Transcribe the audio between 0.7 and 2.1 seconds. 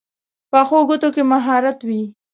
ګوتو کې مهارت وي